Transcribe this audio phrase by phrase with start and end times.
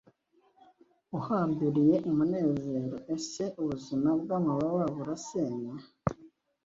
[1.17, 5.73] Uhambiriye umunezero Ese ubuzima bwamababa burasenya